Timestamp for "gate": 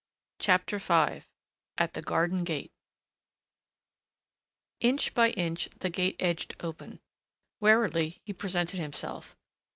2.43-2.71, 5.91-6.15